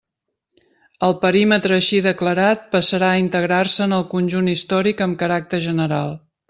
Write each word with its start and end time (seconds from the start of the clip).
El 1.07 1.13
perímetre 1.25 1.77
així 1.81 1.99
declarat 2.07 2.65
passarà 2.73 3.13
a 3.17 3.21
integrar-se 3.27 3.87
en 3.89 3.97
el 4.01 4.09
conjunt 4.17 4.53
històric 4.57 5.09
amb 5.09 5.23
caràcter 5.25 5.67
general. 5.71 6.17